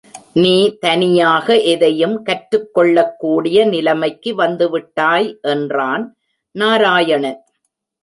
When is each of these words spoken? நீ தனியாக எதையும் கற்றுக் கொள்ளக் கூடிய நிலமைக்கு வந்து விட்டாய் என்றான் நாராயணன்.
நீ 0.33 0.77
தனியாக 0.77 1.57
எதையும் 1.59 2.23
கற்றுக் 2.23 2.73
கொள்ளக் 2.73 3.19
கூடிய 3.19 3.65
நிலமைக்கு 3.65 4.35
வந்து 4.35 4.69
விட்டாய் 4.69 5.39
என்றான் 5.41 6.17
நாராயணன். 6.51 7.41